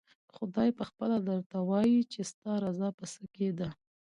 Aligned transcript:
خدای 0.35 0.69
پخپله 0.79 1.17
درته 1.27 1.55
ووايي 1.59 1.99
چې 2.11 2.19
ستا 2.31 2.53
رضا 2.65 2.89
په 2.97 3.05
څه 3.13 3.23
کې 3.35 3.49
ده؟ 3.59 3.69